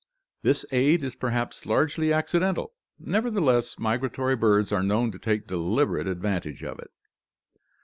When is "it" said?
6.79-6.89